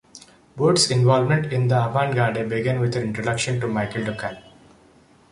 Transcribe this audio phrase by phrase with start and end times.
[0.57, 4.41] Wood's involvement in the Avant Garde began with her introduction to Marcel Duchamp.